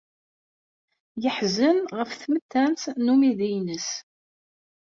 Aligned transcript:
Yeḥzen 1.23 1.77
ɣef 1.97 2.11
tmettant 2.21 2.83
n 3.03 3.11
umidi-nnes. 3.13 3.89